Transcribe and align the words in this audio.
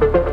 Thank 0.00 0.28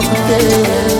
someday 0.00 0.97